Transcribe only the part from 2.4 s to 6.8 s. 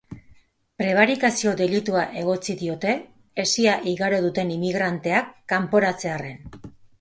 diote, hesia igaro duten immigranteak kanporatzearren.